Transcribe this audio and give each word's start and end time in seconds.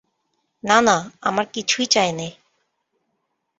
না 0.63 0.77
না, 0.81 0.95
আমার 1.21 1.45
কিছুই 1.53 1.85
চাই 1.85 2.11
নে। 2.11 2.27